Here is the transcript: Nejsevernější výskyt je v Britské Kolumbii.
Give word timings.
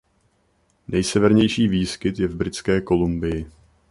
Nejsevernější 0.87 1.67
výskyt 1.67 2.19
je 2.19 2.27
v 2.27 2.35
Britské 2.35 2.81
Kolumbii. 2.81 3.51